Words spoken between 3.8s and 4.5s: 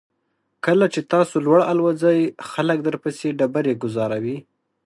ګوزاروي.